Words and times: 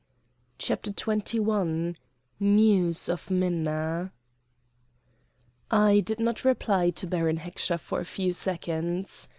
CHAPTER 0.57 0.89
XXI 0.91 1.95
NEWS 2.39 3.07
OF 3.07 3.29
MINNA 3.29 4.11
I 5.69 5.99
did 5.99 6.19
not 6.19 6.43
reply 6.43 6.89
to 6.89 7.05
Baron 7.05 7.37
Heckscher 7.37 7.77
for 7.79 7.99
a 7.99 8.05
few 8.05 8.33
seconds. 8.33 9.29